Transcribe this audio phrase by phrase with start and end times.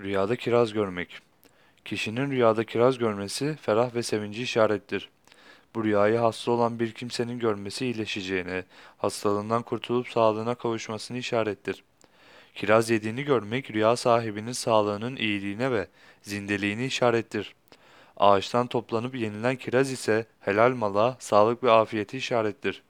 [0.00, 1.18] Rüyada kiraz görmek.
[1.84, 5.10] Kişinin rüyada kiraz görmesi ferah ve sevinci işarettir.
[5.74, 8.64] Bu rüyayı hasta olan bir kimsenin görmesi iyileşeceğine,
[8.98, 11.84] hastalığından kurtulup sağlığına kavuşmasını işarettir.
[12.54, 15.88] Kiraz yediğini görmek rüya sahibinin sağlığının iyiliğine ve
[16.22, 17.54] zindeliğini işarettir.
[18.16, 22.82] Ağaçtan toplanıp yenilen kiraz ise helal mala, sağlık ve afiyeti işarettir.